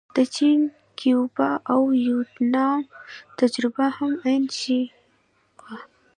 د 0.15 0.17
چین، 0.35 0.59
کیوبا 0.99 1.51
او 1.71 1.79
ویتنام 1.93 2.81
تجربه 3.39 3.85
هم 3.97 4.13
عین 4.23 4.45
شی 4.59 4.79
وه. 5.61 5.77